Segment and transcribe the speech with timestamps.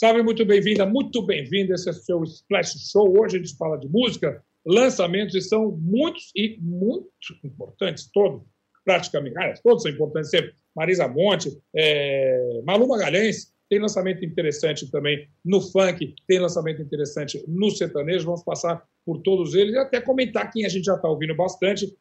[0.00, 1.74] Salve, muito bem-vinda, muito bem-vindo.
[1.74, 3.20] Esse é o seu Splash Show.
[3.20, 7.10] Hoje a gente fala de música, lançamentos, e são muitos e muito
[7.44, 8.40] importantes, todos,
[8.82, 9.36] praticamente.
[9.36, 10.54] Ah, todos são importantes sempre.
[10.74, 17.70] Marisa Monte, é, Malu Magalhães, tem lançamento interessante também no funk, tem lançamento interessante no
[17.70, 18.24] sertanejo.
[18.24, 21.94] Vamos passar por todos eles e até comentar quem a gente já está ouvindo bastante.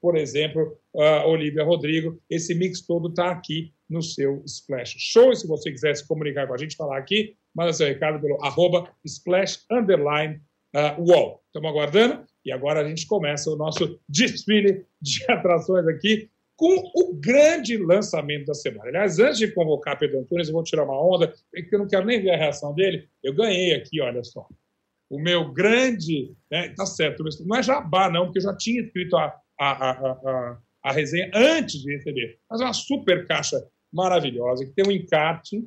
[0.00, 2.18] Por exemplo, a Olivia Rodrigo.
[2.30, 5.32] Esse mix todo está aqui no seu Splash Show.
[5.32, 8.42] E se você quiser se comunicar com a gente, falar aqui, manda seu recado pelo
[8.44, 10.40] arroba splash underline
[10.74, 11.42] uh, wall.
[11.46, 17.14] Estamos aguardando e agora a gente começa o nosso desfile de atrações aqui com o
[17.14, 18.88] grande lançamento da semana.
[18.88, 22.06] Aliás, antes de convocar Pedro Antunes, eu vou tirar uma onda, porque eu não quero
[22.06, 23.08] nem ver a reação dele.
[23.22, 24.46] Eu ganhei aqui, olha só.
[25.10, 26.34] O meu grande.
[26.50, 29.90] Né, tá certo, não é jabá, não, porque eu já tinha escrito a, a, a,
[29.90, 32.38] a, a resenha antes de receber.
[32.48, 33.60] Mas é uma super caixa
[33.92, 35.58] maravilhosa, que tem um encarte.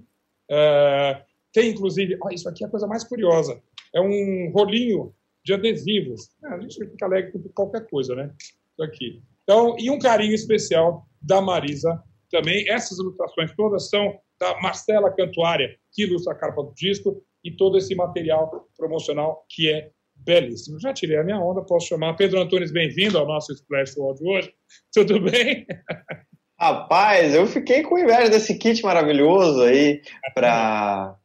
[0.49, 3.61] Uh, tem, inclusive, oh, isso aqui é a coisa mais curiosa.
[3.93, 6.29] É um rolinho de adesivos.
[6.43, 8.29] É, a gente fica alegre com qualquer coisa, né?
[8.37, 9.23] Isso aqui.
[9.43, 12.69] Então, e um carinho especial da Marisa também.
[12.69, 17.77] Essas ilustrações todas são da Marcela Cantuária, que ilustra a capa do disco, e todo
[17.77, 20.77] esse material promocional que é belíssimo.
[20.77, 24.27] Já tirei a minha onda, posso chamar Pedro Antunes, bem-vindo ao nosso Splash World de
[24.27, 24.53] hoje.
[24.91, 25.65] Tudo bem?
[26.59, 30.01] Rapaz, eu fiquei com inveja desse kit maravilhoso aí
[30.33, 31.15] para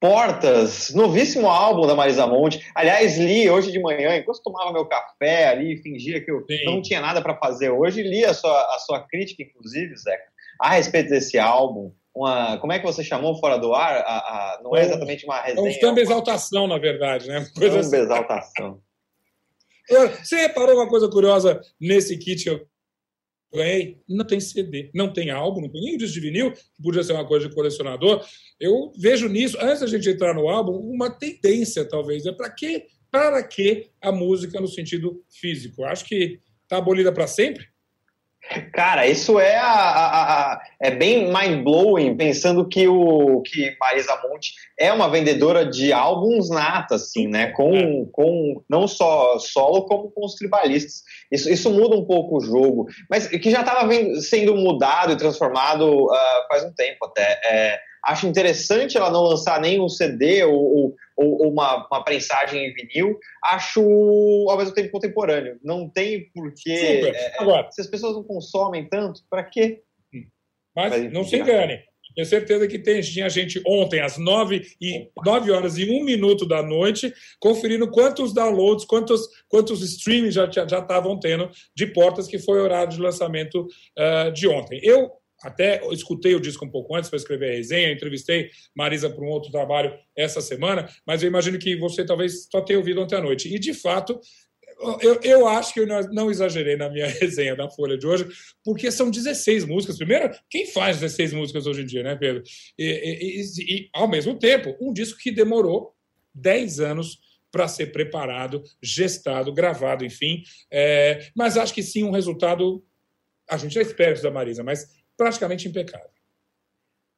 [0.00, 2.66] Portas, novíssimo álbum da Marisa Monte.
[2.74, 6.64] Aliás, li hoje de manhã, enquanto tomava meu café ali, fingia que eu Sim.
[6.64, 10.24] não tinha nada para fazer hoje, li a sua, a sua crítica, inclusive, Zeca,
[10.58, 11.92] a respeito desse álbum.
[12.14, 13.98] Uma, como é que você chamou fora do ar?
[13.98, 15.68] A, a, não é exatamente uma resenha.
[15.68, 17.46] É um samba exaltação, na verdade, né?
[17.54, 18.80] Coisa exaltação.
[19.88, 22.48] Você reparou uma coisa curiosa nesse kit
[23.58, 27.02] ganhei, não tem CD, não tem álbum, não tem nem disco de vinil, que podia
[27.02, 28.24] ser uma coisa de colecionador.
[28.58, 32.26] Eu vejo nisso, antes da gente entrar no álbum, uma tendência, talvez.
[32.26, 35.84] É para que, para que a música no sentido físico?
[35.84, 37.66] Acho que está abolida para sempre.
[38.72, 44.54] Cara, isso é, a, a, a, é bem mind-blowing, pensando que o que Marisa Monte
[44.78, 47.48] é uma vendedora de álbuns nata, assim, né?
[47.52, 48.04] Com, é.
[48.10, 51.02] com não só solo, como com os tribalistas.
[51.30, 53.88] Isso, isso muda um pouco o jogo, mas que já estava
[54.20, 57.40] sendo mudado e transformado uh, faz um tempo até.
[57.44, 62.66] É, acho interessante ela não lançar nem um CD ou, ou, ou uma, uma, prensagem
[62.66, 63.18] em vinil.
[63.44, 63.80] Acho
[64.48, 65.58] ao mesmo tempo contemporâneo.
[65.62, 67.12] Não tem porquê.
[67.14, 69.82] É, Agora, se as pessoas não consomem tanto, para quê?
[70.74, 71.80] Mas não se engane.
[72.14, 76.46] Tenho certeza que tem, tinha gente ontem, às 9, e, 9 horas e 1 minuto
[76.46, 82.60] da noite, conferindo quantos downloads, quantos, quantos streams já estavam tendo de portas, que foi
[82.60, 83.66] o horário de lançamento
[83.98, 84.80] uh, de ontem.
[84.82, 85.10] Eu
[85.42, 89.28] até escutei o disco um pouco antes para escrever a resenha, entrevistei Marisa para um
[89.28, 93.20] outro trabalho essa semana, mas eu imagino que você talvez só tenha ouvido ontem à
[93.20, 93.52] noite.
[93.52, 94.20] E, de fato,
[95.00, 98.26] eu, eu acho que eu não exagerei na minha resenha da Folha de hoje,
[98.64, 99.96] porque são 16 músicas.
[99.96, 102.42] Primeiro, quem faz 16 músicas hoje em dia, né, Pedro?
[102.78, 105.94] E, e, e, e ao mesmo tempo, um disco que demorou
[106.34, 107.18] 10 anos
[107.50, 110.42] para ser preparado, gestado, gravado, enfim.
[110.70, 112.84] É, mas acho que sim, um resultado.
[113.48, 114.86] A gente já espera isso da Marisa, mas
[115.20, 116.08] praticamente impecável.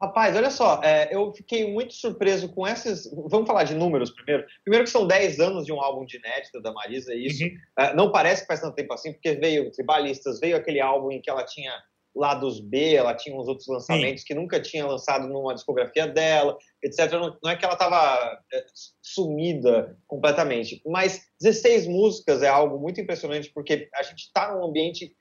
[0.03, 3.09] Rapaz, olha só, é, eu fiquei muito surpreso com esses.
[3.29, 4.45] Vamos falar de números primeiro.
[4.65, 7.51] Primeiro que são 10 anos de um álbum de inédito da Marisa, e isso uhum.
[7.79, 11.21] é, não parece que faz tanto tempo assim, porque veio Tribalistas, veio aquele álbum em
[11.21, 11.73] que ela tinha
[12.13, 14.27] lados B, ela tinha uns outros lançamentos Sim.
[14.27, 17.13] que nunca tinha lançado numa discografia dela, etc.
[17.13, 18.65] Não, não é que ela estava é,
[19.01, 25.15] sumida completamente, mas 16 músicas é algo muito impressionante, porque a gente está num ambiente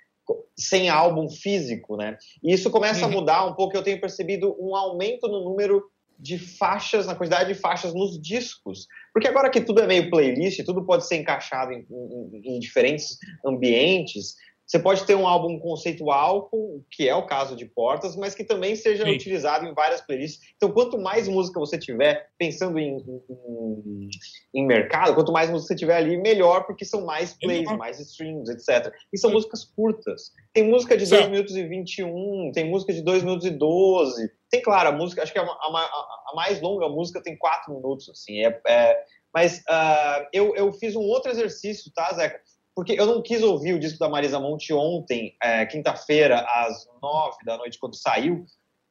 [0.58, 2.18] sem álbum físico, né?
[2.44, 3.12] E isso começa uhum.
[3.12, 3.75] a mudar um pouco.
[3.75, 5.84] Eu tenho percebido um aumento no número
[6.22, 8.86] de faixas, na quantidade de faixas nos discos.
[9.12, 13.18] Porque agora que tudo é meio playlist, tudo pode ser encaixado em, em, em diferentes
[13.44, 14.36] ambientes,
[14.71, 16.49] você pode ter um álbum conceitual,
[16.89, 19.12] que é o caso de Portas, mas que também seja Sim.
[19.12, 20.39] utilizado em várias playlists.
[20.56, 24.09] Então, quanto mais música você tiver, pensando em, em,
[24.56, 28.50] em, mercado, quanto mais música você tiver ali, melhor, porque são mais plays, mais streams,
[28.50, 28.94] etc.
[29.12, 29.35] E são Sim.
[29.35, 30.31] músicas curtas.
[30.53, 34.31] Tem música de 2 minutos e 21, tem música de 2 minutos e 12.
[34.50, 38.09] Tem, claro, a música, acho que a, a, a mais longa música tem 4 minutos,
[38.09, 38.39] assim.
[38.45, 39.03] É, é
[39.33, 42.39] mas uh, eu, eu fiz um outro exercício, tá, Zeca?
[42.75, 47.38] Porque eu não quis ouvir o disco da Marisa Monte ontem, é, quinta-feira, às nove
[47.45, 48.45] da noite, quando saiu,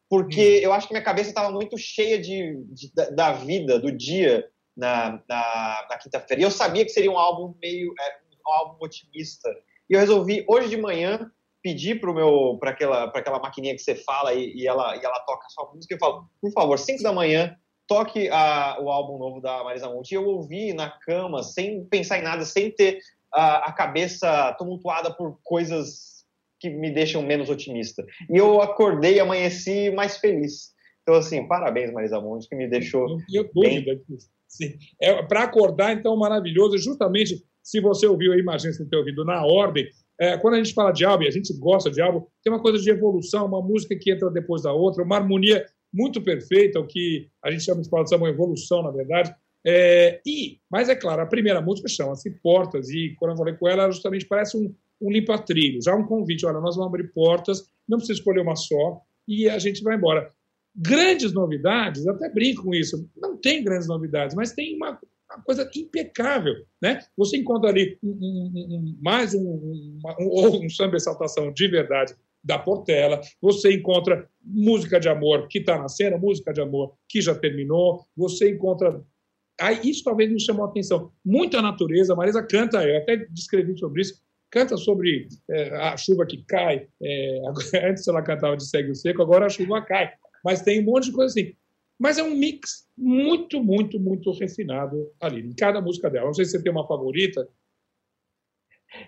[0.09, 0.62] porque hum.
[0.62, 4.47] eu acho que minha cabeça estava muito cheia de, de, da vida, do dia,
[4.77, 6.43] na, na, na quinta-feira.
[6.43, 9.49] E eu sabia que seria um álbum meio é, um álbum otimista.
[9.88, 11.31] E eu resolvi, hoje de manhã,
[11.62, 15.05] pedir para meu para aquela para aquela maquininha que você fala e, e, ela e
[15.05, 17.55] ela toca a sua música e eu falo por favor 5 da manhã
[17.87, 22.19] toque a, o álbum novo da Marisa Monte e eu ouvi na cama, sem pensar
[22.19, 23.00] em nada, sem ter
[23.32, 26.25] a, a cabeça tumultuada por coisas
[26.59, 28.05] que me deixam menos otimista.
[28.29, 30.73] E eu acordei e amanheci mais feliz.
[31.03, 33.09] Então, assim, parabéns, Marisa Monte, que me deixou.
[33.09, 34.00] Não tenho dúvida.
[34.47, 34.77] Sim.
[35.00, 36.77] É, Para acordar, então, maravilhoso.
[36.77, 39.88] Justamente, se você ouviu, imagina se ter ouvido na ordem,
[40.21, 42.79] é, quando a gente fala de álbum, a gente gosta de álbum, tem uma coisa
[42.79, 47.29] de evolução, uma música que entra depois da outra, uma harmonia muito perfeita, o que
[47.43, 49.35] a gente chama de uma evolução, na verdade.
[49.67, 53.69] É, e, mas é claro, a primeira música chama-se Portas, e quando eu falei com
[53.69, 57.67] ela, ela justamente parece um, um limpa-trilho, já um convite, olha, nós vamos abrir portas,
[57.89, 60.31] não precisa escolher uma só, e a gente vai embora.
[60.75, 64.99] Grandes novidades, até brinco com isso, não tem grandes novidades, mas tem uma,
[65.31, 67.01] uma coisa impecável, né?
[67.17, 73.21] Você encontra ali um, um, mais um, um, um samba exaltação de verdade da Portela,
[73.41, 78.05] você encontra música de amor que está na cena, música de amor que já terminou,
[78.17, 79.05] você encontra.
[79.61, 81.12] Aí, isso talvez me chamou a atenção.
[81.25, 86.27] Muita natureza, a Marisa canta, eu até descrevi sobre isso, canta sobre é, a chuva
[86.27, 86.89] que cai.
[87.03, 87.43] É,
[87.89, 90.12] antes ela cantava de Segue o Seco, agora a chuva cai.
[90.45, 91.55] Mas tem um monte de coisa assim.
[91.99, 96.27] Mas é um mix muito, muito, muito refinado ali, em cada música dela.
[96.27, 97.47] Não sei se você tem uma favorita,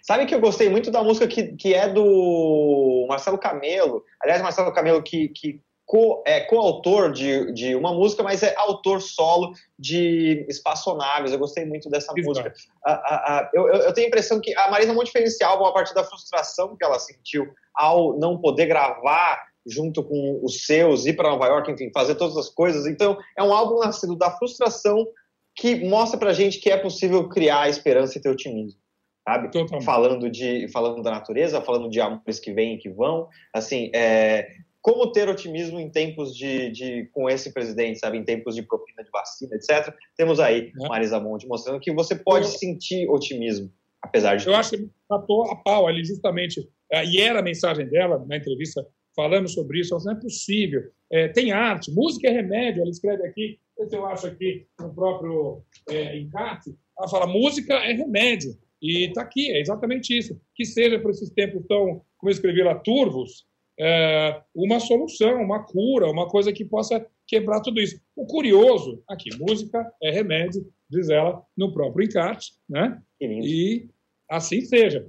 [0.01, 4.05] Sabe que eu gostei muito da música que, que é do Marcelo Camelo.
[4.21, 5.61] Aliás, Marcelo Camelo que, que
[5.93, 11.33] co, é coautor de, de uma música, mas é autor solo de Espaçonaves.
[11.33, 12.51] Eu gostei muito dessa música.
[12.83, 15.67] A, a, a, eu, eu, tenho a impressão que a Marisa Monte fez esse álbum
[15.67, 21.05] a partir da frustração que ela sentiu ao não poder gravar junto com os seus,
[21.05, 22.87] ir para Nova York, enfim, fazer todas as coisas.
[22.87, 25.07] Então, é um álbum nascido da frustração
[25.55, 28.81] que mostra pra gente que é possível criar esperança e ter otimismo
[29.29, 29.53] sabe?
[29.53, 29.85] Totalmente.
[29.85, 34.49] Falando de falando da natureza, falando de amores que vêm e que vão, assim, é,
[34.83, 39.05] como ter otimismo em tempos de, de, com esse presidente, sabe, em tempos de propina
[39.05, 39.95] de vacina, etc.
[40.17, 40.89] Temos aí é.
[40.89, 42.51] Marisa Monte mostrando que você pode Eu...
[42.51, 44.47] sentir otimismo, apesar de.
[44.47, 48.37] Eu acho que matou a pau ali justamente, é, e era a mensagem dela na
[48.37, 48.85] entrevista
[49.15, 50.83] falando sobre isso, não é possível.
[51.11, 52.83] É, tem arte, música é remédio.
[52.83, 58.59] Ela escreve aqui, eu acho aqui no próprio é, encarte, ela fala música é remédio.
[58.81, 60.41] E está aqui, é exatamente isso.
[60.57, 63.47] Que seja para esses tempos tão, como eu escrevi lá, turvos,
[63.79, 68.01] é, uma solução, uma cura, uma coisa que possa quebrar tudo isso.
[68.15, 73.01] O curioso, aqui, música é remédio, diz ela no próprio encarte, né?
[73.21, 73.89] E
[74.31, 75.09] assim seja.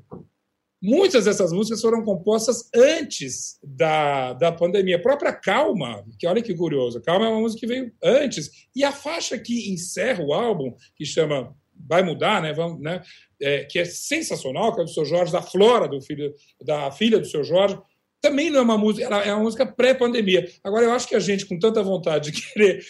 [0.81, 4.97] Muitas dessas músicas foram compostas antes da, da pandemia.
[4.97, 8.67] A própria Calma, que olha que curioso, Calma é uma música que veio antes.
[8.75, 12.53] E a faixa que encerra o álbum, que chama Vai Mudar, né?
[12.53, 13.01] Vamos, né?
[13.43, 17.19] é, que é sensacional, que é do seu Jorge, da Flora, do filho, da filha
[17.19, 17.77] do seu Jorge,
[18.23, 20.49] também não é uma música, é uma música pré-pandemia.
[20.63, 22.81] Agora, eu acho que a gente, com tanta vontade de querer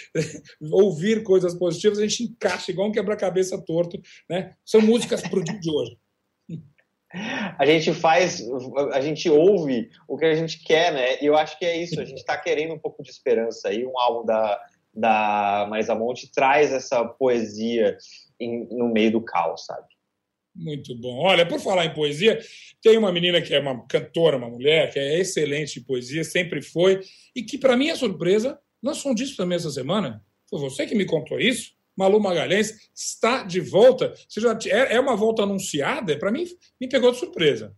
[0.72, 4.00] ouvir coisas positivas, a gente encaixa igual um quebra-cabeça torto.
[4.30, 4.54] Né?
[4.64, 5.98] São músicas para o dia de hoje.
[7.58, 8.44] A gente faz,
[8.92, 11.22] a gente ouve o que a gente quer, né?
[11.22, 13.86] E eu acho que é isso, a gente está querendo um pouco de esperança aí.
[13.86, 14.60] Um álbum da,
[14.94, 17.98] da Marisa Monte traz essa poesia
[18.40, 19.93] em, no meio do caos, sabe?
[20.56, 21.18] Muito bom.
[21.18, 22.40] Olha, por falar em poesia,
[22.82, 26.62] tem uma menina que é uma cantora, uma mulher, que é excelente em poesia, sempre
[26.62, 27.00] foi,
[27.36, 30.24] e que, para minha surpresa, lançou um disco também essa semana.
[30.50, 31.72] Foi você que me contou isso?
[31.98, 34.14] Malu Magalhães está de volta.
[34.28, 36.18] Você já é, é uma volta anunciada?
[36.18, 36.46] Para mim,
[36.80, 37.76] me pegou de surpresa.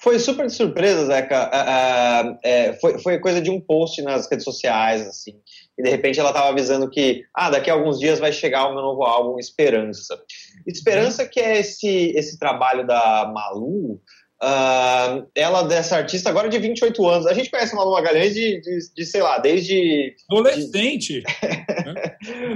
[0.00, 1.50] Foi super de surpresa, Zeca.
[1.52, 5.38] Uh, uh, é, foi, foi coisa de um post nas redes sociais, assim.
[5.78, 8.74] E de repente ela estava avisando que, ah, daqui a alguns dias vai chegar o
[8.74, 10.20] meu novo álbum, Esperança.
[10.66, 14.00] Esperança, que é esse, esse trabalho da Malu,
[14.42, 17.26] Uh, ela dessa artista agora de 28 anos.
[17.26, 20.16] A gente conhece a Malu Magalhães de, de, de sei lá, desde.
[20.30, 21.20] Adolescente!
[21.20, 21.24] De...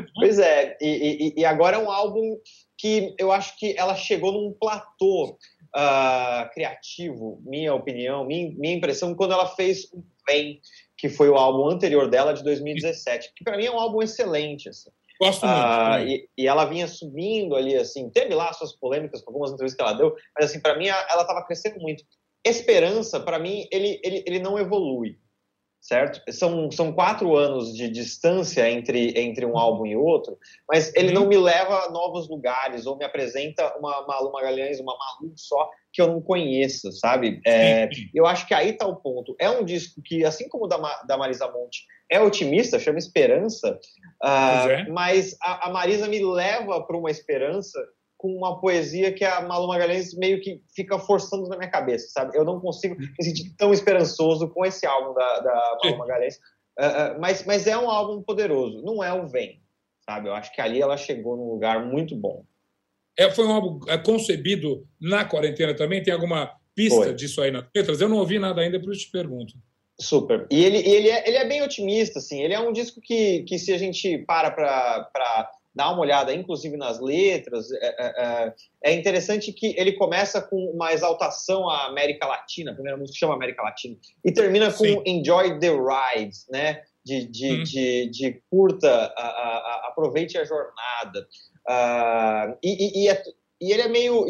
[0.16, 2.38] pois é, e, e, e, agora é um álbum
[2.78, 5.37] que eu acho que ela chegou num platô
[5.76, 10.59] uh, criativo, minha opinião, minha, minha impressão, quando ela fez o Vem,
[10.96, 14.68] que foi o álbum anterior dela, de 2017, que para mim é um álbum excelente.
[14.68, 14.90] Assim.
[15.20, 15.58] Gosto muito.
[15.58, 19.76] Uh, e, e, ela vinha subindo ali, assim, teve lá suas polêmicas com algumas entrevistas
[19.76, 22.04] que ela deu, mas assim, para mim ela estava crescendo muito.
[22.44, 25.18] Esperança, para mim, ele, ele, ele não evolui
[25.84, 26.20] certo?
[26.32, 31.28] São, são quatro anos de distância entre, entre um álbum e outro, mas ele não
[31.28, 36.00] me leva a novos lugares ou me apresenta uma Malu Magalhães, uma Malu só que
[36.00, 37.40] eu não conheça, sabe?
[37.46, 39.36] É, eu acho que aí tá o ponto.
[39.38, 43.78] É um disco que, assim como o da, da Marisa Monte, é otimista, chama Esperança,
[44.22, 44.88] uh, é.
[44.88, 47.78] mas a, a Marisa me leva para uma esperança
[48.25, 52.35] com uma poesia que a Malu Magalhães meio que fica forçando na minha cabeça, sabe?
[52.35, 56.37] Eu não consigo me sentir tão esperançoso com esse álbum da, da Malu Magalhães.
[56.37, 59.61] Uh, uh, mas, mas é um álbum poderoso, não é o Vem.
[60.09, 60.28] sabe?
[60.28, 62.47] Eu acho que ali ela chegou num lugar muito bom.
[63.14, 66.02] É, foi um álbum é, concebido na quarentena também?
[66.02, 67.12] Tem alguma pista foi.
[67.12, 68.00] disso aí nas letras?
[68.00, 69.52] Eu não ouvi nada ainda, por isso te pergunto.
[70.00, 70.47] Super.
[70.50, 72.40] E ele, ele, é, ele é bem otimista, assim.
[72.40, 76.76] Ele é um disco que, que se a gente para para dar uma olhada, inclusive
[76.76, 78.54] nas letras, é, é, é,
[78.85, 83.35] é, interessante que ele começa com uma exaltação à América Latina, a primeira música chama
[83.35, 85.02] América Latina, e termina com Sim.
[85.04, 86.83] Enjoy the Ride, né?
[87.04, 87.62] De, de, hum.
[87.64, 91.28] de, de, curta, a, a, a, aproveite a jornada.
[91.69, 93.23] Uh, e, e, e é,
[93.61, 94.26] e ele é meio.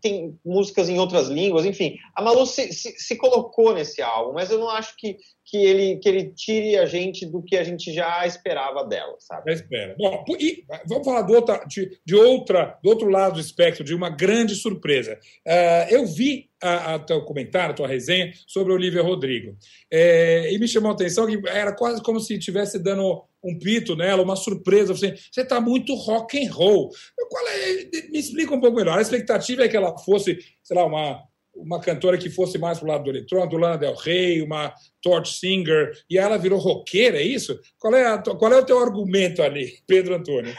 [0.00, 1.96] Tem músicas em outras línguas, enfim.
[2.14, 5.18] A Malu se, se, se, colocou nesse álbum, mas eu não acho que,
[5.50, 9.50] que, ele, que ele tire a gente do que a gente já esperava dela, sabe?
[9.50, 9.96] Já espera.
[9.98, 13.94] Bom, e vamos falar do, outra, de, de outra, do outro lado do espectro, de
[13.94, 15.18] uma grande surpresa.
[15.46, 19.56] Uh, eu vi a, a teu comentário, a tua resenha sobre Olivia Rodrigo.
[19.90, 23.96] É, e me chamou a atenção que era quase como se estivesse dando um pito
[23.96, 24.92] nela, uma surpresa.
[24.92, 26.90] Você está muito rock and roll.
[27.18, 28.98] É, me explica um pouco melhor.
[28.98, 31.22] A expectativa é que ela fosse, sei lá, uma,
[31.58, 34.72] uma cantora que fosse mais pro lado do eletrônico, do Lana Del Rey, uma
[35.02, 37.58] torch singer, e ela virou roqueira, é isso?
[37.78, 40.54] Qual é, a, qual é o teu argumento ali, Pedro Antônio?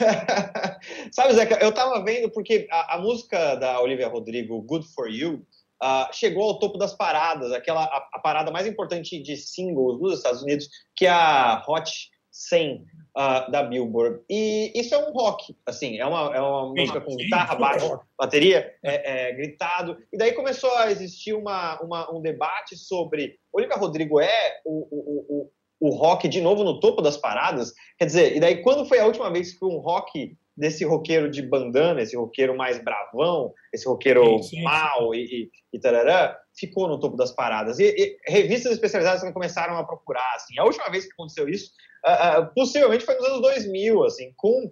[1.12, 5.46] Sabe, Zeca, eu estava vendo porque a, a, música da Olivia Rodrigo, Good For You,
[5.84, 10.18] uh, chegou ao topo das paradas, aquela a, a parada mais importante de singles dos
[10.18, 11.92] Estados Unidos, que é a Hot
[12.40, 12.86] 100
[13.18, 14.22] uh, da Billboard.
[14.30, 18.00] E isso é um rock, assim, é uma, é uma sim, música com guitarra, baixo,
[18.18, 19.98] bateria, é, é, gritado.
[20.12, 25.50] E daí começou a existir uma, uma, um debate sobre Olivia Rodrigo é o, o,
[25.82, 27.74] o, o rock de novo no topo das paradas?
[27.98, 31.42] Quer dizer, e daí quando foi a última vez que um rock desse roqueiro de
[31.42, 34.62] bandana, esse roqueiro mais bravão, esse roqueiro sim, sim.
[34.62, 37.80] mal e, e, e tarará, ficou no topo das paradas.
[37.80, 40.60] E, e, revistas especializadas começaram a procurar, assim.
[40.60, 41.72] A última vez que aconteceu isso,
[42.06, 44.70] uh, uh, possivelmente foi nos anos 2000, assim, com,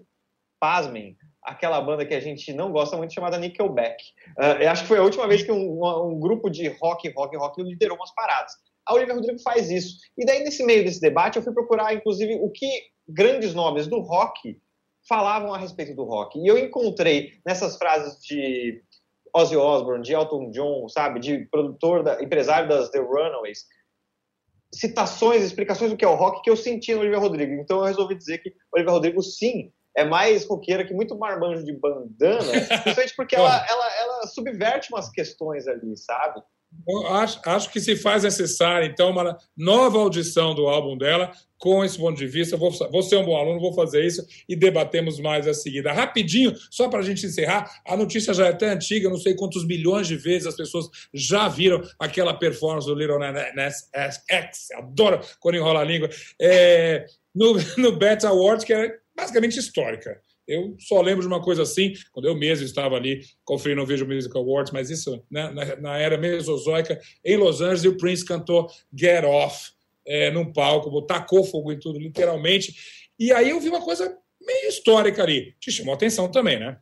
[0.59, 4.03] pasmem, aquela banda que a gente não gosta muito chamada Nickelback.
[4.37, 7.37] Uh, eu acho que foi a última vez que um, um, grupo de rock, rock,
[7.37, 8.51] rock liderou umas paradas.
[8.85, 9.95] A Olivia Rodrigo faz isso.
[10.17, 12.69] E daí, nesse meio desse debate, eu fui procurar, inclusive, o que
[13.07, 14.59] grandes nomes do rock
[15.07, 16.39] falavam a respeito do rock.
[16.39, 18.81] E eu encontrei nessas frases de
[19.33, 23.65] Ozzy Osbourne, de Elton John, sabe, de produtor, da, empresário das The Runaways,
[24.73, 27.53] citações, explicações do que é o rock que eu senti no Olivia Rodrigo.
[27.53, 31.73] Então eu resolvi dizer que Olivia Rodrigo, sim, é mais roqueira que muito marmanjo de
[31.73, 32.43] bandana,
[32.83, 36.41] principalmente porque ela, ela, ela subverte umas questões ali, sabe?
[36.87, 41.83] Eu acho, acho que se faz necessária, então, uma nova audição do álbum dela, com
[41.83, 42.55] esse ponto de vista.
[42.55, 45.91] Vou, vou ser um bom aluno, vou fazer isso e debatemos mais a seguida.
[45.91, 49.65] Rapidinho, só para a gente encerrar, a notícia já é até antiga, não sei quantos
[49.65, 53.89] milhões de vezes as pessoas já viram aquela performance do Little Nas
[54.29, 56.09] X, adoro quando enrola a língua,
[56.39, 60.21] é, no, no Bet Awards, que é basicamente histórica.
[60.47, 64.07] Eu só lembro de uma coisa assim, quando eu mesmo estava ali conferindo o Video
[64.07, 68.25] Music Awards, mas isso né, na, na era mesozoica, em Los Angeles, e o Prince
[68.25, 69.71] cantou Get Off
[70.05, 72.73] é, num palco, tacou fogo em tudo, literalmente.
[73.19, 75.53] E aí eu vi uma coisa meio histórica ali.
[75.59, 76.77] Te chamou atenção também, né?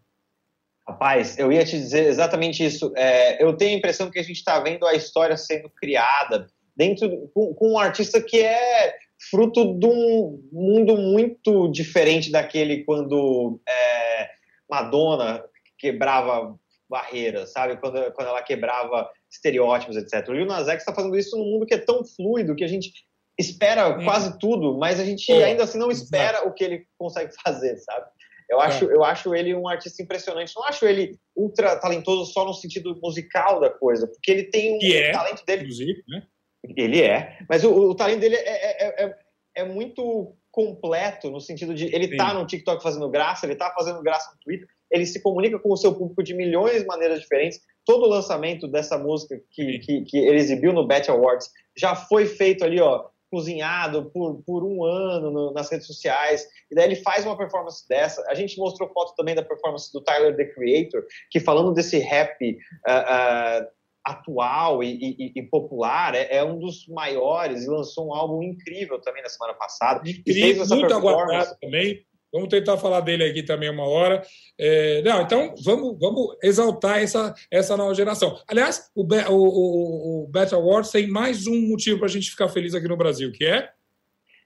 [0.88, 2.93] Rapaz, eu ia te dizer exatamente isso.
[2.95, 6.45] É, eu tenho a impressão que a gente está vendo a história sendo criada
[6.77, 8.93] dentro com, com, um artista que é
[9.29, 14.29] fruto de um mundo muito diferente daquele quando é,
[14.70, 15.44] Madonna
[15.77, 16.58] quebrava
[16.89, 17.77] barreiras, sabe?
[17.77, 20.27] Quando, quando ela quebrava estereótipos, etc.
[20.29, 22.67] O Lil Nas X está fazendo isso num mundo que é tão fluido que a
[22.67, 22.91] gente
[23.38, 26.48] espera quase tudo, mas a gente ainda assim não espera Exato.
[26.48, 28.05] o que ele consegue fazer, sabe?
[28.50, 28.94] Eu acho, é.
[28.94, 30.53] eu acho ele um artista impressionante.
[30.55, 34.79] Não acho ele ultra talentoso só no sentido musical da coisa, porque ele tem um
[34.84, 35.63] é, talento dele.
[35.63, 36.27] Inclusive, né?
[36.75, 39.15] Ele é, mas o, o talento dele é, é, é,
[39.55, 42.17] é, muito completo no sentido de ele Sim.
[42.17, 45.72] tá no TikTok fazendo graça, ele tá fazendo graça no Twitter, ele se comunica com
[45.72, 47.60] o seu público de milhões de maneiras diferentes.
[47.86, 52.25] Todo o lançamento dessa música que, que, que ele exibiu no Bet Awards já foi
[52.25, 56.95] feito ali, ó, cozinhado por, por um ano no, nas redes sociais, e daí ele
[56.95, 58.24] faz uma performance dessa.
[58.29, 62.57] A gente mostrou foto também da performance do Tyler, The Creator, que falando desse rap
[62.88, 63.67] uh, uh,
[64.05, 69.00] atual e, e, e popular, é, é, um dos maiores e lançou um álbum incrível
[69.01, 70.07] também na semana passada.
[70.07, 72.05] Incrível, muito aguardado também.
[72.31, 74.21] Vamos tentar falar dele aqui também uma hora.
[74.59, 78.38] É, não, então vamos, vamos exaltar essa, essa nova geração.
[78.47, 82.29] Aliás, o, Be, o, o, o Bet Awards tem mais um motivo para a gente
[82.29, 83.69] ficar feliz aqui no Brasil, que é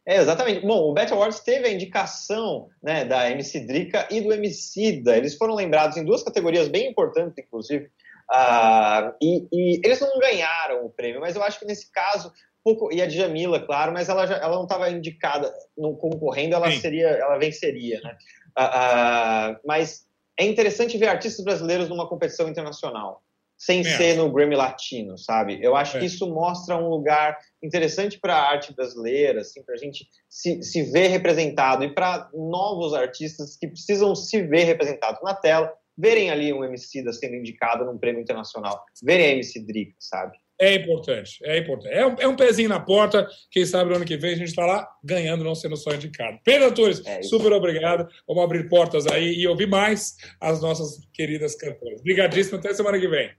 [0.10, 0.66] é, exatamente.
[0.66, 5.16] Bom, o Bet Awards teve a indicação né, da MC Drica e do MC Da.
[5.16, 7.92] Eles foram lembrados em duas categorias bem importantes, inclusive.
[8.32, 12.32] Uh, e, e, eles não ganharam o prêmio, mas eu acho que nesse caso
[12.64, 16.70] pouco e a Djamila, claro, mas ela, já, ela não estava indicada no concorrendo, ela
[16.72, 16.80] Sim.
[16.80, 18.18] seria, ela venceria, né?
[18.58, 20.06] uh, mas
[20.38, 23.24] é interessante ver artistas brasileiros numa competição internacional,
[23.58, 23.98] sem é.
[23.98, 25.60] ser no Grammy Latino, sabe?
[25.62, 26.00] Eu acho é.
[26.00, 30.62] que isso mostra um lugar interessante para a arte brasileira, assim, para a gente se,
[30.64, 36.30] se ver representado e para novos artistas que precisam se ver representados na tela, verem
[36.30, 40.38] ali um MC da sendo indicado num prêmio internacional, verem a MC Drica, sabe?
[40.62, 41.94] É importante, é importante.
[41.94, 43.28] É um, é um pezinho na porta.
[43.50, 46.38] Quem sabe no ano que vem a gente está lá ganhando, não sendo só indicado.
[46.44, 48.10] Pedro Antunes, é super obrigado.
[48.28, 52.02] Vamos abrir portas aí e ouvir mais as nossas queridas cantoras.
[52.02, 53.32] Obrigadíssimo, até semana que vem.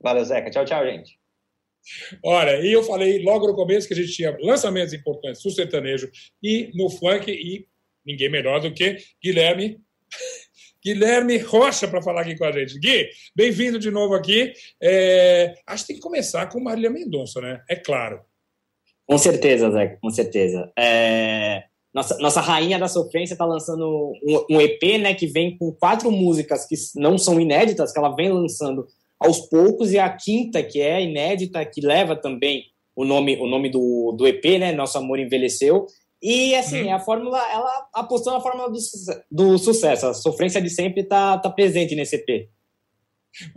[0.00, 0.50] Valeu, Zeca.
[0.50, 1.18] Tchau, tchau, gente.
[2.22, 6.10] Olha, e eu falei logo no começo que a gente tinha lançamentos importantes no sertanejo
[6.42, 7.66] e no funk, e
[8.04, 9.80] ninguém melhor do que Guilherme
[10.86, 12.78] Guilherme Rocha para falar aqui com a gente.
[12.78, 14.52] Gui, bem-vindo de novo aqui.
[14.80, 17.60] É, acho que tem que começar com Marília Mendonça, né?
[17.68, 18.20] É claro.
[19.04, 20.70] Com certeza, Zé, com certeza.
[20.78, 25.72] É, nossa, nossa rainha da sofrência está lançando um, um, EP, né, que vem com
[25.72, 28.86] quatro músicas que não são inéditas, que ela vem lançando
[29.18, 32.62] aos poucos, e a quinta, que é inédita, que leva também
[32.94, 35.86] o nome, o nome do, do EP, né, Nosso Amor Envelheceu,
[36.22, 36.94] e assim, uhum.
[36.94, 38.78] a fórmula, ela apostou na fórmula do,
[39.30, 40.06] do sucesso.
[40.06, 42.48] A sofrência de sempre está tá presente nesse EP.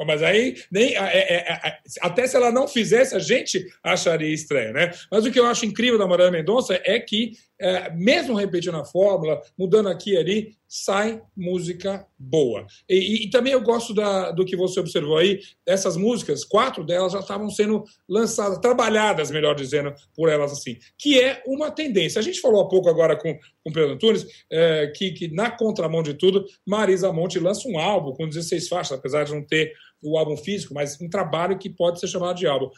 [0.06, 4.74] Mas aí, nem, é, é, é, até se ela não fizesse, a gente acharia estranho,
[4.74, 4.92] né?
[5.10, 8.86] Mas o que eu acho incrível da Marília Mendonça é que, é, mesmo repetindo a
[8.86, 12.66] fórmula, mudando aqui e ali, sai música boa.
[12.88, 16.84] E, e, e também eu gosto da, do que você observou aí, essas músicas, quatro
[16.84, 22.20] delas já estavam sendo lançadas, trabalhadas, melhor dizendo, por elas assim, que é uma tendência.
[22.20, 25.52] A gente falou há pouco agora com, com o Pedro Antunes, é, que, que na
[25.52, 29.74] contramão de tudo, Marisa Monte lança um álbum com 16 faixas, apesar de não ter
[30.02, 32.70] o álbum físico, mas um trabalho que pode ser chamado de álbum.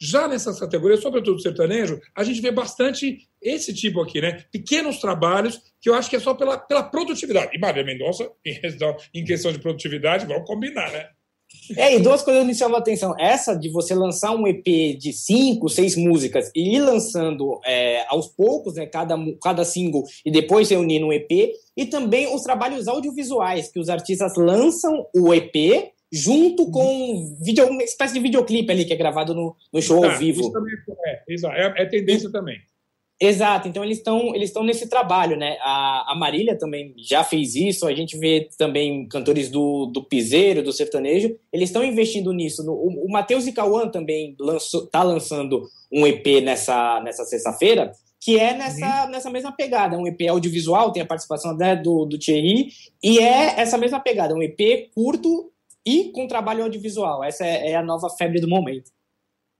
[0.00, 4.44] Já nessas categorias, sobretudo sertanejo, a gente vê bastante esse tipo aqui, né?
[4.52, 7.50] Pequenos trabalhos que eu acho que é só pela, pela produtividade.
[7.54, 11.08] E Maria Mendonça, em questão de produtividade, vamos combinar, né?
[11.76, 13.14] É, e duas coisas me chamam a atenção.
[13.18, 14.64] Essa de você lançar um EP
[14.98, 20.30] de cinco, seis músicas e ir lançando é, aos poucos, né, cada, cada single, e
[20.30, 25.92] depois reunir no EP, e também os trabalhos audiovisuais, que os artistas lançam o EP
[26.12, 30.18] junto com video, uma espécie de videoclipe ali que é gravado no, no show ao
[30.18, 30.42] vivo.
[30.42, 30.74] Isso também
[31.06, 31.22] é,
[31.62, 32.58] é, é tendência também.
[33.24, 35.56] Exato, então eles estão eles estão nesse trabalho, né?
[35.60, 40.60] A, a Marília também já fez isso, a gente vê também cantores do, do piseiro,
[40.60, 42.68] do sertanejo, eles estão investindo nisso.
[42.68, 48.36] O, o Matheus e Cauã também lançou, tá lançando um EP nessa, nessa sexta-feira, que
[48.40, 49.10] é nessa, uhum.
[49.12, 53.60] nessa mesma pegada, um EP audiovisual, tem a participação até do, do Thierry, e é
[53.60, 55.52] essa mesma pegada, um EP curto
[55.86, 57.22] e com trabalho audiovisual.
[57.22, 58.90] Essa é, é a nova febre do momento.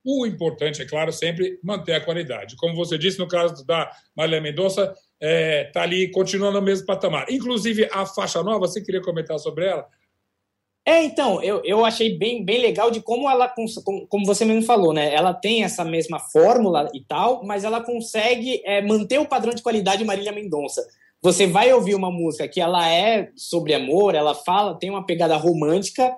[0.04, 2.56] O importante, é claro, sempre manter a qualidade.
[2.56, 6.86] Como você disse, no caso da Marília Mendonça, está é, tá ali, continuando no mesmo
[6.86, 7.26] patamar.
[7.30, 9.86] Inclusive, a faixa nova, você queria comentar sobre ela?
[10.84, 13.48] É, então, eu, eu achei bem, bem legal de como ela,
[14.08, 15.14] como, você mesmo falou, né?
[15.14, 19.62] Ela tem essa mesma fórmula e tal, mas ela consegue é, manter o padrão de
[19.62, 20.84] qualidade Marília Mendonça.
[21.22, 25.36] Você vai ouvir uma música que ela é sobre amor, ela fala, tem uma pegada
[25.36, 26.12] romântica,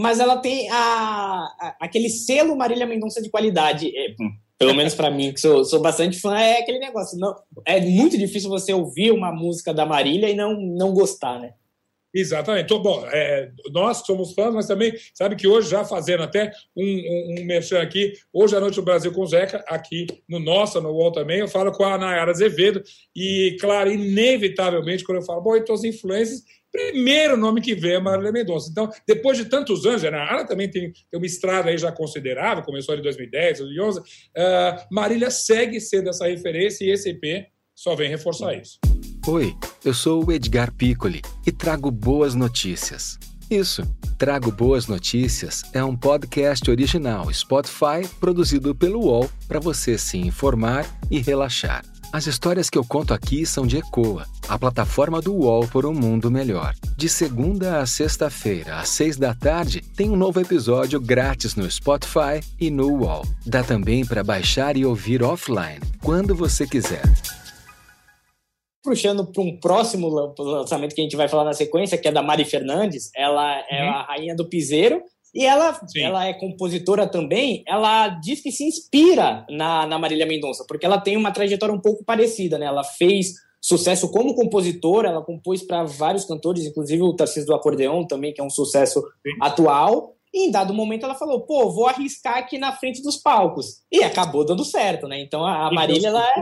[0.00, 3.92] mas ela tem a, a aquele selo Marília Mendonça de qualidade.
[3.94, 4.14] É,
[4.58, 7.18] pelo menos para mim, que sou, sou bastante fã, é aquele negócio.
[7.18, 7.34] Não,
[7.66, 11.52] é muito difícil você ouvir uma música da Marília e não, não gostar, né?
[12.12, 12.64] Exatamente.
[12.64, 16.84] Então, bom, é, nós somos fãs, mas também sabe que hoje, já fazendo até um,
[16.84, 20.80] um, um merchan aqui, hoje à noite no Brasil com o Zeca, aqui no Nossa,
[20.80, 22.82] no UOL também, eu falo com a Nayara Azevedo,
[23.14, 28.00] e, claro, inevitavelmente, quando eu falo, bom, então os influencers, primeiro nome que vem é
[28.00, 28.68] Marília Mendonça.
[28.70, 32.94] Então, depois de tantos anos, a também tem, tem uma estrada aí já considerável, começou
[32.94, 34.04] em 2010, 2011, uh,
[34.90, 38.78] Marília segue sendo essa referência e esse EP só vem reforçar isso.
[39.26, 39.54] Oi,
[39.84, 43.18] eu sou o Edgar Piccoli e trago boas notícias.
[43.50, 43.82] Isso,
[44.16, 50.86] Trago Boas Notícias é um podcast original Spotify produzido pelo UOL para você se informar
[51.10, 51.82] e relaxar.
[52.12, 55.94] As histórias que eu conto aqui são de Ecoa, a plataforma do UOL por um
[55.94, 56.74] mundo melhor.
[56.96, 62.40] De segunda a sexta-feira, às seis da tarde, tem um novo episódio grátis no Spotify
[62.60, 63.24] e no UOL.
[63.46, 67.02] Dá também para baixar e ouvir offline, quando você quiser
[68.82, 72.22] puxando para um próximo lançamento que a gente vai falar na sequência, que é da
[72.22, 73.10] Mari Fernandes.
[73.14, 73.90] Ela é uhum.
[73.90, 75.02] a rainha do piseiro.
[75.34, 77.62] E ela, ela é compositora também.
[77.66, 81.80] Ela diz que se inspira na, na Marília Mendonça, porque ela tem uma trajetória um
[81.80, 82.58] pouco parecida.
[82.58, 82.66] Né?
[82.66, 88.06] Ela fez sucesso como compositora, ela compôs para vários cantores, inclusive o Tarcísio do Acordeão
[88.06, 89.36] também, que é um sucesso Sim.
[89.40, 90.16] atual.
[90.32, 93.82] E em dado momento ela falou, pô, vou arriscar aqui na frente dos palcos.
[93.90, 95.20] E acabou dando certo, né?
[95.20, 96.40] Então a, a Marília, ela é...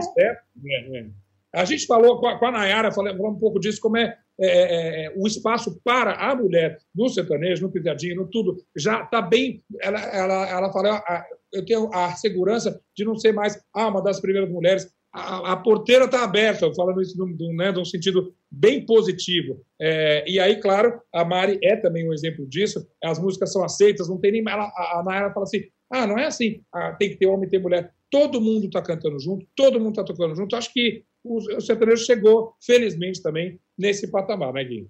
[0.55, 1.09] Né?
[1.53, 4.47] A gente falou com a, com a Nayara, falou um pouco disso, como é, é,
[4.47, 9.21] é, é, o espaço para a mulher no sertanejo, no pisadinho, no tudo, já está
[9.21, 9.63] bem.
[9.81, 14.01] Ela, ela, ela fala, ah, eu tenho a segurança de não ser mais ah, uma
[14.01, 14.93] das primeiras mulheres.
[15.11, 19.59] A, a porteira está aberta, falando isso num, né, num sentido bem positivo.
[19.81, 22.87] É, e aí, claro, a Mari é também um exemplo disso.
[23.03, 24.43] As músicas são aceitas, não tem nem.
[24.47, 27.47] Ela, a, a Nayara fala assim: ah, não é assim, ah, tem que ter homem
[27.47, 27.91] e ter mulher.
[28.11, 30.55] Todo mundo está cantando junto, todo mundo está tocando junto.
[30.55, 34.89] Acho que o sertanejo chegou, felizmente, também nesse patamar, né, Gui?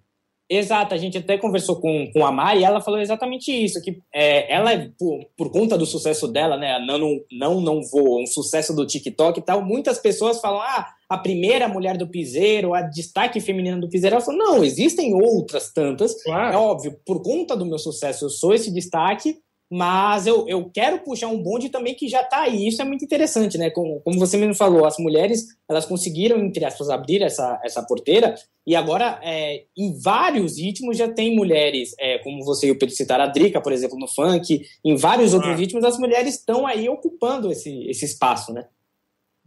[0.52, 4.02] Exato, a gente até conversou com, com a Mari e ela falou exatamente isso, que
[4.12, 8.26] é, ela, por, por conta do sucesso dela, né, não, não, não, não vou, um
[8.26, 12.82] sucesso do TikTok e tal, muitas pessoas falam, ah, a primeira mulher do piseiro, a
[12.82, 16.56] destaque feminino do piseiro, ela falou, não, existem outras tantas, claro.
[16.56, 19.38] é óbvio, por conta do meu sucesso eu sou esse destaque,
[19.72, 22.68] mas eu, eu quero puxar um bonde também que já está aí.
[22.68, 23.70] Isso é muito interessante, né?
[23.70, 28.34] Como, como você mesmo falou, as mulheres elas conseguiram, entre aspas, abrir essa, essa porteira
[28.66, 32.96] e agora é, em vários ritmos já tem mulheres, é, como você e o Pedro
[32.96, 35.38] citaram, a Drica, por exemplo, no funk, em vários ah.
[35.38, 38.66] outros ritmos as mulheres estão aí ocupando esse, esse espaço, né?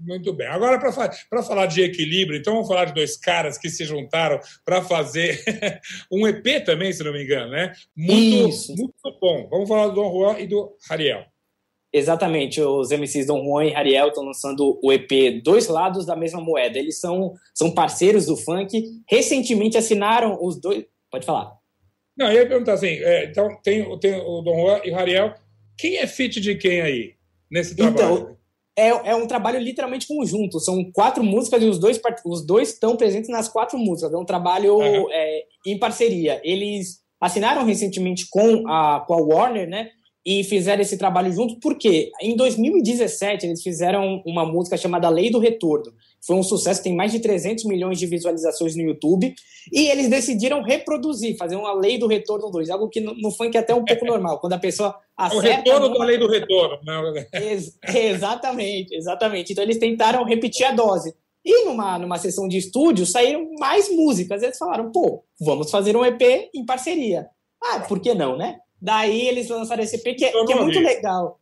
[0.05, 0.47] Muito bem.
[0.49, 4.83] Agora, para falar de equilíbrio, então vamos falar de dois caras que se juntaram para
[4.83, 5.41] fazer
[6.11, 7.73] um EP também, se não me engano, né?
[7.97, 8.75] Muito, Isso.
[8.75, 9.49] muito bom.
[9.49, 11.25] Vamos falar do Dom Juan e do Ariel.
[11.93, 16.41] Exatamente, os MCs Dom Juan e Ariel estão lançando o EP Dois Lados da Mesma
[16.41, 16.79] Moeda.
[16.79, 18.83] Eles são, são parceiros do funk.
[19.09, 20.85] Recentemente assinaram os dois.
[21.11, 21.53] Pode falar.
[22.17, 25.35] Não, eu ia perguntar assim: é, então tem, tem o Dom Juan e o Ariel.
[25.77, 27.15] Quem é fit de quem aí
[27.51, 28.15] nesse trabalho?
[28.15, 28.37] Então,
[28.77, 30.61] é, é um trabalho literalmente conjunto.
[30.61, 34.13] São quatro músicas e os dois, os dois estão presentes nas quatro músicas.
[34.13, 35.11] É um trabalho uhum.
[35.11, 36.41] é, em parceria.
[36.43, 39.91] Eles assinaram recentemente com a, com a Warner, né?
[40.25, 45.41] E fizeram esse trabalho junto, porque em 2017 eles fizeram uma música chamada Lei do
[45.41, 45.93] Retorno
[46.25, 49.35] foi um sucesso, tem mais de 300 milhões de visualizações no YouTube.
[49.73, 53.57] E eles decidiram reproduzir, fazer uma lei do retorno 2, algo que no, no funk
[53.57, 54.39] é até um pouco normal.
[54.39, 55.37] Quando a pessoa acerta.
[55.37, 56.79] O retorno da lei do retorno.
[56.85, 57.27] Né?
[57.33, 59.53] Ex exatamente, exatamente.
[59.53, 61.13] Então eles tentaram repetir a dose.
[61.45, 64.45] E numa, numa sessão de estúdio saíram mais músicas.
[64.45, 67.27] Eles falaram, pô, vamos fazer um EP em parceria.
[67.61, 68.59] Ah, por que não, né?
[68.83, 71.39] Daí eles lançaram esse EP que, é, que é muito legal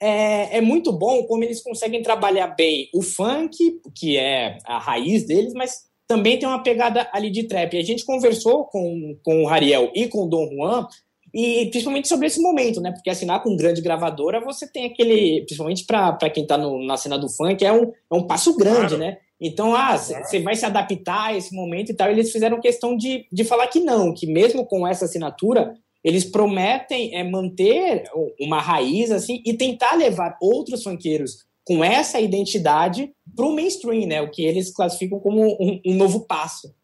[0.00, 5.26] é, é, muito bom como eles conseguem trabalhar bem o funk, que é a raiz
[5.26, 7.76] deles, mas também tem uma pegada ali de trap.
[7.76, 10.88] A gente conversou com, com o Ariel e com o Dom Juan,
[11.32, 12.90] e principalmente sobre esse momento, né?
[12.90, 15.42] Porque assinar com grande gravadora, você tem aquele.
[15.42, 18.98] Principalmente para quem está na cena do funk, é um, é um passo grande, claro.
[18.98, 19.18] né?
[19.40, 22.10] Então, ah, você vai se adaptar a esse momento e tal.
[22.10, 27.14] Eles fizeram questão de, de falar que não, que mesmo com essa assinatura, eles prometem
[27.14, 28.04] é, manter
[28.40, 34.20] uma raiz assim e tentar levar outros funkeiros com essa identidade para o mainstream, né?
[34.20, 36.74] O que eles classificam como um, um, novo passo.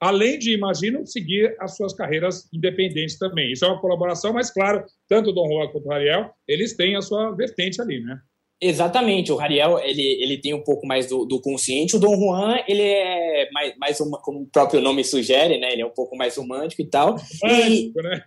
[0.00, 3.52] Além de, imagino, seguir as suas carreiras independentes também.
[3.52, 6.96] Isso é uma colaboração, mas claro, tanto o Dom Juan quanto o Ariel, eles têm
[6.96, 8.18] a sua vertente ali, né?
[8.58, 12.58] Exatamente, o Ariel ele, ele tem um pouco mais do, do consciente, o Dom Juan
[12.66, 15.72] ele é mais, mais uma, como o próprio nome sugere, né?
[15.72, 17.16] Ele é um pouco mais romântico e tal.
[17.42, 18.24] Romântico, e, né?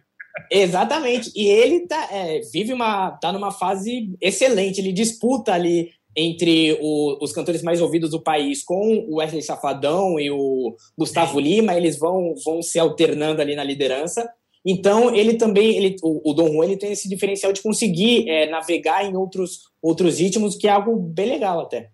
[0.52, 1.32] Exatamente.
[1.36, 3.12] E ele tá, é, vive uma.
[3.12, 4.80] tá numa fase excelente.
[4.80, 10.20] Ele disputa ali entre o, os cantores mais ouvidos do país com o Wesley Safadão
[10.20, 11.76] e o Gustavo Lima.
[11.76, 14.30] Eles vão, vão se alternando ali na liderança.
[14.66, 18.50] Então, ele também, ele, o, o Dom Juan, ele tem esse diferencial de conseguir é,
[18.50, 21.92] navegar em outros, outros ritmos, que é algo bem legal até.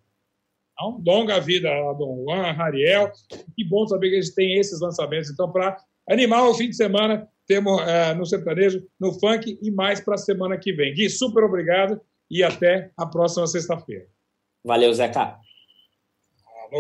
[0.74, 3.12] Então, longa vida a Dom Juan, Rariel.
[3.56, 7.28] Que bom saber que eles têm esses lançamentos, então, para animar o fim de semana
[7.48, 10.94] temos é, no sertanejo, no funk e mais para a semana que vem.
[10.94, 14.08] Gui, super obrigado e até a próxima sexta-feira.
[14.64, 15.38] Valeu, Zeca.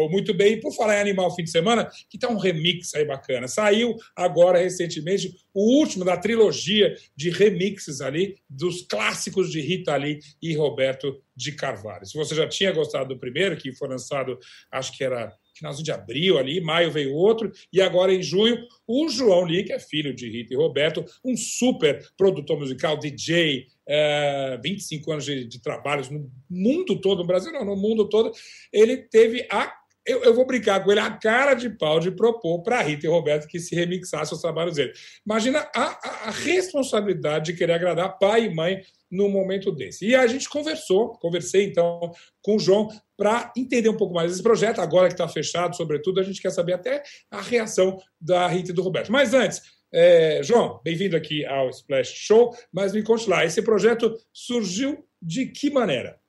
[0.09, 0.53] muito bem.
[0.53, 3.47] E por falar em Animal Fim de Semana, que tá um remix aí bacana.
[3.47, 10.19] Saiu agora, recentemente, o último da trilogia de remixes ali, dos clássicos de Rita Lee
[10.41, 12.05] e Roberto de Carvalho.
[12.05, 14.39] Se você já tinha gostado do primeiro, que foi lançado,
[14.71, 19.08] acho que era finalzinho de abril ali, maio veio outro, e agora em junho, o
[19.10, 24.60] João Lee, que é filho de Rita e Roberto, um super produtor musical, DJ, é,
[24.62, 28.32] 25 anos de, de trabalhos no mundo todo, no Brasil não, no mundo todo,
[28.72, 29.74] ele teve a
[30.06, 33.10] eu, eu, vou brincar com ele, a cara de pau de propor para Rita e
[33.10, 34.94] Roberto que se remixasse os trabalhos dele.
[35.26, 40.06] Imagina a, a, a, responsabilidade de querer agradar pai e mãe num momento desse.
[40.06, 44.44] E a gente conversou, conversei então com o João para entender um pouco mais desse
[44.44, 48.72] projeto, agora que está fechado, sobretudo, a gente quer saber até a reação da Rita
[48.72, 49.12] e do Roberto.
[49.12, 54.13] Mas antes, é, João, bem-vindo aqui ao Splash Show, mas me conte lá, esse projeto
[54.32, 56.20] surgiu de que maneira?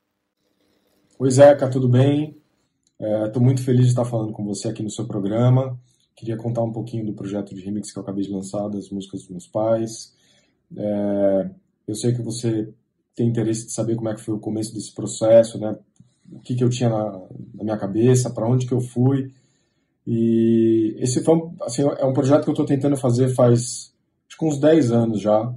[1.19, 2.41] Oi, Zeca, tudo bem?
[2.99, 5.79] Estou é, muito feliz de estar falando com você aqui no seu programa.
[6.17, 9.21] Queria contar um pouquinho do projeto de remix que eu acabei de lançar, das músicas
[9.21, 10.15] dos meus pais.
[10.75, 11.51] É,
[11.87, 12.73] eu sei que você
[13.15, 15.77] tem interesse de saber como é que foi o começo desse processo, né?
[16.33, 17.23] O que, que eu tinha na,
[17.55, 19.31] na minha cabeça, para onde que eu fui.
[20.07, 23.93] E esse foi um, assim, é um projeto que eu estou tentando fazer faz
[24.29, 25.55] acho que uns 10 anos já.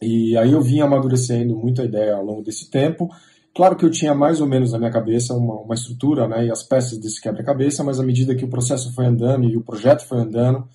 [0.00, 3.08] E aí eu vim amadurecendo muito a ideia ao longo desse tempo.
[3.54, 6.50] Claro que eu tinha mais ou menos na minha cabeça uma, uma estrutura né, e
[6.50, 10.04] as peças desse quebra-cabeça, mas à medida que o processo foi andando e o projeto
[10.06, 10.66] foi andando,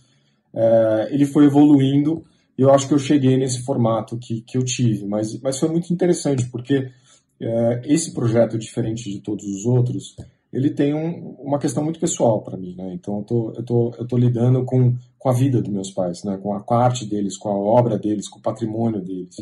[0.54, 2.24] é, ele foi evoluindo
[2.58, 5.06] e eu acho que eu cheguei nesse formato que, que eu tive.
[5.06, 6.90] Mas, mas foi muito interessante, porque
[7.42, 10.16] é, esse projeto, diferente de todos os outros,
[10.52, 12.94] ele tem um, uma questão muito pessoal para mim, né?
[12.94, 16.24] Então eu tô, eu tô, eu tô lidando com, com a vida dos meus pais,
[16.24, 16.38] né?
[16.38, 19.36] Com a, a arte deles, com a obra deles, com o patrimônio deles,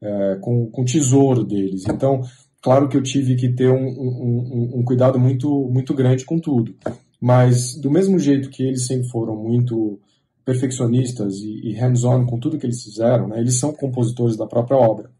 [0.00, 1.86] é, com, com o tesouro deles.
[1.88, 2.22] Então,
[2.62, 6.74] claro que eu tive que ter um, um, um, cuidado muito, muito grande com tudo.
[7.20, 10.00] Mas do mesmo jeito que eles sempre foram muito
[10.44, 13.38] perfeccionistas e, e hands-on com tudo que eles fizeram, né?
[13.38, 15.10] Eles são compositores da própria obra.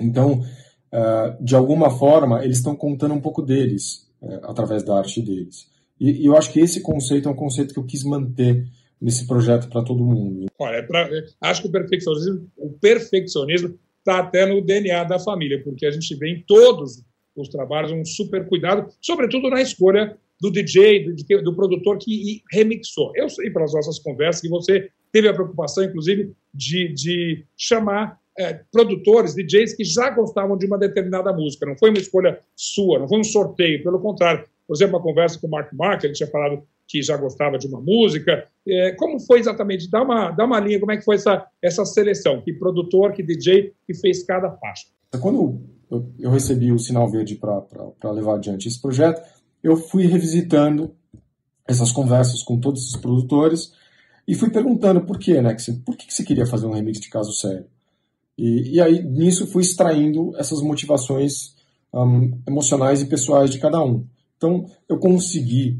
[0.00, 0.40] Então,
[0.92, 5.68] uh, de alguma forma, eles estão contando um pouco deles é, através da arte deles.
[6.00, 8.66] E, e, eu acho que esse conceito é um conceito que eu quis manter
[9.00, 10.46] nesse projeto para todo mundo.
[10.58, 11.08] Olha, é pra,
[11.42, 16.14] acho que o perfeccionismo, o perfeccionismo está até no DNA da família, porque a gente
[16.14, 17.02] vê em todos
[17.34, 23.12] os trabalhos um super cuidado, sobretudo na escolha do DJ, do, do, produtor que remixou.
[23.16, 28.60] Eu sei pelas nossas conversas que você teve a preocupação, inclusive, de, de chamar é,
[28.70, 31.66] produtores, DJs que já gostavam de uma determinada música.
[31.66, 34.44] Não foi uma escolha sua, não foi um sorteio, pelo contrário.
[34.66, 37.66] Por exemplo, uma conversa com o Mark Mark, ele tinha falado que já gostava de
[37.66, 38.46] uma música.
[38.66, 39.90] É, como foi exatamente?
[39.90, 42.40] Dá uma, dá uma linha, como é que foi essa, essa seleção?
[42.42, 44.86] Que produtor, que DJ que fez cada faixa?
[45.20, 49.22] Quando eu, eu recebi o sinal verde para levar adiante esse projeto,
[49.62, 50.94] eu fui revisitando
[51.66, 53.72] essas conversas com todos esses produtores
[54.26, 55.56] e fui perguntando por quê, né?
[55.84, 57.66] Por que você queria fazer um remix de Caso Sério?
[58.36, 61.54] E, e aí, nisso, fui extraindo essas motivações
[61.92, 64.04] um, emocionais e pessoais de cada um.
[64.36, 65.78] Então, eu consegui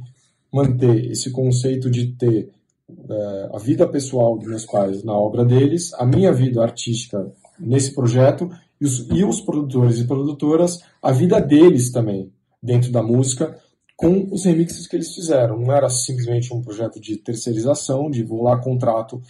[0.55, 2.49] manter esse conceito de ter
[2.89, 7.93] é, a vida pessoal dos meus pais na obra deles, a minha vida artística nesse
[7.93, 8.49] projeto
[8.81, 12.31] e os, e os produtores e produtoras, a vida deles também
[12.63, 13.59] dentro da música,
[13.97, 15.59] com os remixes que eles fizeram.
[15.59, 19.21] Não era simplesmente um projeto de terceirização, de vou lá, contrato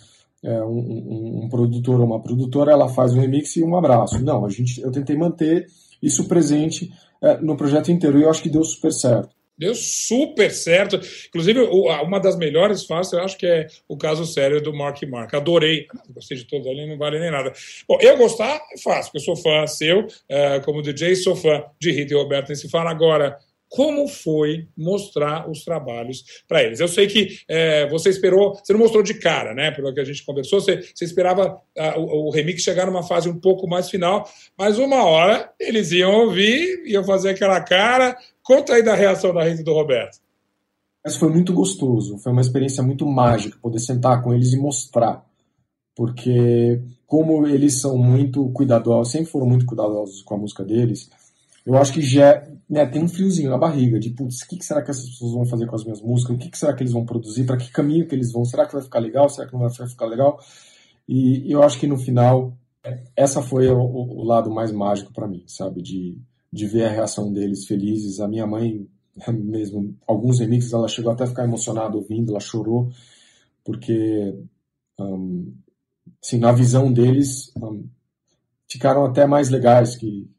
[0.42, 4.22] é, um, um, um, produtor ou uma produtora, ela faz um remix e um abraço.
[4.22, 5.66] Não, a gente, eu tentei manter
[6.02, 9.34] isso presente é, no projeto inteiro e eu acho que deu super certo.
[9.56, 11.00] Deu super certo.
[11.28, 15.32] Inclusive, uma das melhores faces, eu acho que é o caso sério do Mark Mark.
[15.32, 15.86] Adorei.
[16.10, 17.52] Gostei de todos ali, não vale nem nada.
[17.88, 21.64] Bom, eu gostar é fácil, porque eu sou fã seu, é, como DJ, sou fã
[21.80, 22.90] de Rita e Roberto nem se fala.
[22.90, 23.38] Agora,
[23.74, 26.78] como foi mostrar os trabalhos para eles.
[26.78, 29.72] Eu sei que é, você esperou, você não mostrou de cara, né?
[29.72, 33.28] Pelo que a gente conversou, você, você esperava a, o, o, remix chegar numa fase
[33.28, 38.16] um pouco mais final, mas uma hora eles iam ouvir, iam fazer aquela cara.
[38.44, 40.18] Conta aí da reação da Rita e do Roberto.
[41.02, 45.24] Mas foi muito gostoso, foi uma experiência muito mágica poder sentar com eles e mostrar.
[45.96, 51.11] Porque, como eles são muito cuidadosos, sempre foram muito cuidadosos com a música deles,
[51.64, 54.64] eu acho que já né, tem um friozinho na barriga de, putz, o que, que,
[54.64, 56.37] será que essas pessoas vão fazer com as minhas músicas?
[56.37, 57.44] O que, que será que eles vão produzir?
[57.44, 58.44] Para que caminho que eles vão?
[58.44, 59.28] Será que vai ficar legal?
[59.30, 60.38] Será que não vai ficar legal?
[61.09, 62.54] E, eu acho que no final,
[63.16, 65.80] essa foi o, o lado mais mágico para mim, sabe?
[65.80, 66.18] De,
[66.54, 68.20] de ver a reação deles felizes.
[68.20, 68.86] A minha mãe,
[69.28, 72.90] mesmo, alguns remixes, ela chegou até a ficar emocionada ouvindo, ela chorou,
[73.64, 74.38] porque,
[75.00, 75.52] um,
[76.22, 77.84] assim, na visão deles, um,
[78.68, 80.30] ficaram até mais legais que,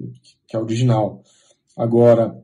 [0.48, 1.22] que a original.
[1.76, 2.42] Agora,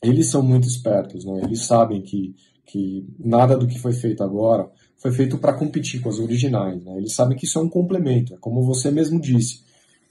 [0.00, 1.40] eles são muito espertos, né?
[1.42, 6.08] eles sabem que, que nada do que foi feito agora foi feito para competir com
[6.08, 6.82] as originais.
[6.84, 6.96] Né?
[6.96, 9.64] Eles sabem que isso é um complemento, é como você mesmo disse.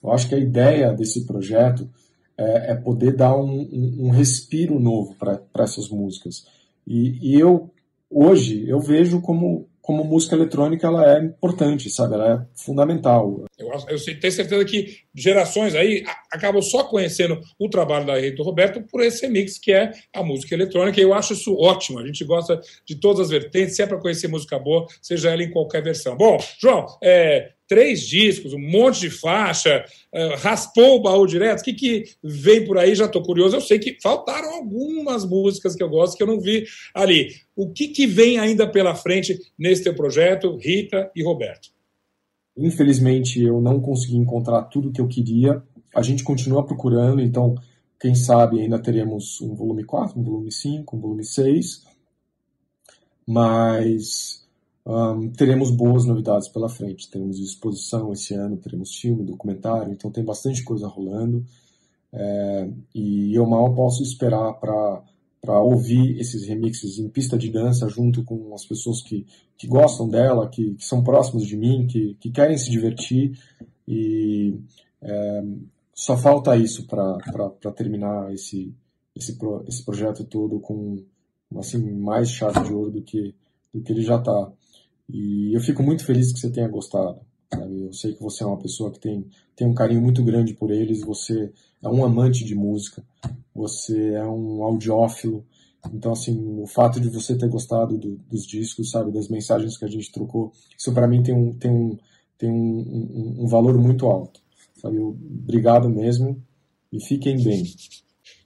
[0.03, 1.89] Eu acho que a ideia desse projeto
[2.37, 6.45] é, é poder dar um, um, um respiro novo para essas músicas.
[6.85, 7.69] E, e eu,
[8.09, 12.13] hoje, eu vejo como como música eletrônica ela é importante, sabe?
[12.13, 13.43] Ela é fundamental.
[13.59, 18.81] Eu, eu tenho certeza que gerações aí acabam só conhecendo o trabalho da Rita Roberto
[18.89, 20.97] por esse mix que é a música eletrônica.
[20.97, 21.99] E eu acho isso ótimo.
[21.99, 25.43] A gente gosta de todas as vertentes, se é para conhecer música boa, seja ela
[25.43, 26.15] em qualquer versão.
[26.15, 29.83] Bom, João, é, três discos, um monte de faixa,
[30.13, 31.61] uh, raspou o baú direto.
[31.61, 32.93] O que, que vem por aí?
[32.93, 33.55] Já estou curioso.
[33.55, 37.29] Eu sei que faltaram algumas músicas que eu gosto que eu não vi ali.
[37.55, 41.69] O que, que vem ainda pela frente nesse teu projeto, Rita e Roberto?
[42.55, 45.63] Infelizmente, eu não consegui encontrar tudo que eu queria.
[45.95, 47.55] A gente continua procurando, então
[47.99, 51.85] quem sabe ainda teremos um volume 4, um volume 5, um volume 6,
[53.25, 54.42] mas
[54.85, 57.09] um, teremos boas novidades pela frente.
[57.09, 61.45] Teremos exposição esse ano, teremos filme, documentário, então tem bastante coisa rolando.
[62.11, 68.23] É, e eu mal posso esperar para ouvir esses remixes em pista de dança junto
[68.23, 69.25] com as pessoas que,
[69.57, 73.37] que gostam dela, que, que são próximos de mim, que, que querem se divertir.
[73.87, 74.59] E
[75.01, 75.43] é,
[75.93, 78.73] só falta isso para terminar esse,
[79.15, 81.03] esse, esse projeto todo com
[81.57, 83.33] assim, mais chave de ouro do que,
[83.73, 84.51] do que ele já está.
[85.09, 87.19] E eu fico muito feliz que você tenha gostado.
[87.53, 87.81] Sabe?
[87.81, 90.71] Eu sei que você é uma pessoa que tem, tem um carinho muito grande por
[90.71, 93.03] eles, você é um amante de música,
[93.53, 95.45] você é um audiófilo.
[95.93, 99.85] Então, assim, o fato de você ter gostado do, dos discos, sabe, das mensagens que
[99.85, 101.97] a gente trocou, isso para mim tem um, tem um,
[102.37, 104.41] tem um, um, um valor muito alto.
[104.75, 104.99] Sabe?
[104.99, 106.41] Obrigado mesmo
[106.91, 107.63] e fiquem bem.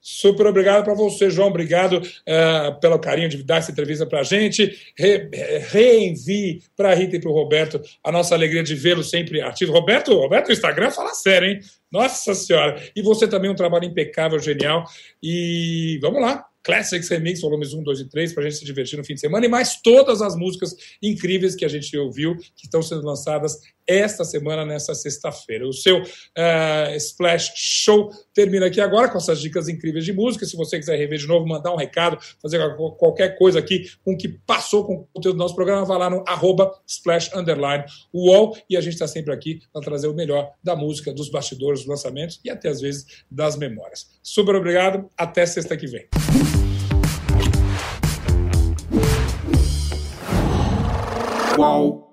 [0.09, 1.49] Super obrigado para você, João.
[1.49, 4.93] Obrigado uh, pelo carinho de dar essa entrevista para a gente.
[4.97, 5.29] Re,
[5.69, 9.73] reenvie para a Rita e para o Roberto a nossa alegria de vê-lo sempre ativo.
[9.73, 11.59] Roberto, Roberto, o Instagram fala sério, hein?
[11.91, 12.81] Nossa Senhora!
[12.95, 14.85] E você também um trabalho impecável, genial.
[15.21, 18.97] E vamos lá, Classics Remix, volumes 1, 2 e 3, para a gente se divertir
[18.97, 22.65] no fim de semana, e mais todas as músicas incríveis que a gente ouviu, que
[22.65, 25.65] estão sendo lançadas esta semana, nessa sexta-feira.
[25.65, 30.45] O seu uh, Splash Show termina aqui agora com essas dicas incríveis de música.
[30.45, 32.59] Se você quiser rever de novo, mandar um recado, fazer
[32.97, 36.09] qualquer coisa aqui com o que passou com o conteúdo do nosso programa, vá lá
[36.09, 40.51] no arroba splash underline wall e a gente está sempre aqui para trazer o melhor
[40.61, 44.07] da música, dos bastidores, dos lançamentos e até às vezes das memórias.
[44.21, 46.09] Super obrigado, até sexta que vem.
[51.57, 52.06] whoa.